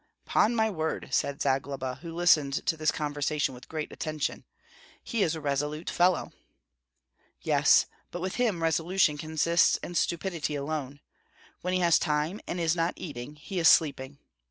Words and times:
"'Pon 0.25 0.55
my 0.55 0.67
word," 0.67 1.09
said 1.11 1.43
Zagloba, 1.43 1.99
who 2.01 2.11
listened 2.11 2.65
to 2.65 2.75
this 2.75 2.89
conversation 2.91 3.53
with 3.53 3.69
great 3.69 3.91
attention, 3.91 4.45
"he 5.03 5.21
is 5.21 5.35
a 5.35 5.39
resolute 5.39 5.91
fellow." 5.91 6.31
"Yes, 7.41 7.85
but 8.09 8.19
with 8.19 8.37
him 8.37 8.63
resolution 8.63 9.15
consists 9.15 9.77
in 9.83 9.93
stupidity 9.93 10.55
alone. 10.55 11.01
When 11.61 11.75
he 11.75 11.81
has 11.81 11.99
time, 11.99 12.41
and 12.47 12.59
is 12.59 12.75
not 12.75 12.95
eating, 12.97 13.35
he 13.35 13.59
is 13.59 13.67
sleeping. 13.67 14.17